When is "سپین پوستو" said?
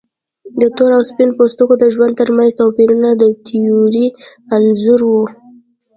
1.09-1.65